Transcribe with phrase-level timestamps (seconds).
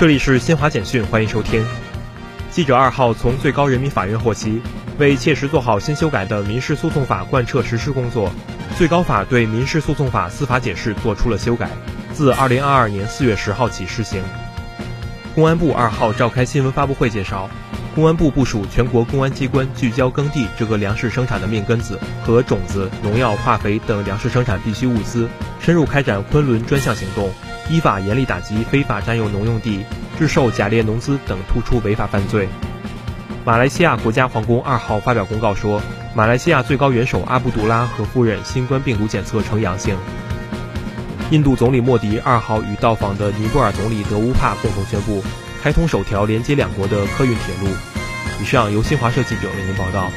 [0.00, 1.62] 这里是新华简讯，欢迎收听。
[2.50, 4.62] 记者二号从最高人民法院获悉，
[4.96, 8.32] 为切实做好新修改的民事诉讼法贯彻实施工作，
[8.78, 11.68] 最高法对民事诉讼法司法解释作出了修改，
[12.14, 14.22] 自二零二二年四月十号起施行。
[15.34, 17.50] 公安部二号召开新闻发布会介绍，
[17.94, 25.28] 公安部部署全国公安机关聚焦耕地这个粮食生产的命根子和种子、农药、化肥等粮食生产必需物资，
[25.60, 27.30] 深入开展昆仑专项行动。
[27.70, 29.84] 依法严厉打击非法占用农用地、
[30.18, 32.48] 制售假劣农资等突出违法犯罪。
[33.44, 35.80] 马来西亚国家皇宫二号发表公告说，
[36.14, 39.96] 马来西亚最高元首阿卜杜拉和夫人新冠病毒检测呈阳性。
[41.30, 45.22] 印度总理莫迪二号与到访的尼泊尔总理德乌帕共同宣布，
[45.62, 47.72] 开通首条连接两国的客运铁路。
[48.42, 50.10] 以上由新华社记者为您报道。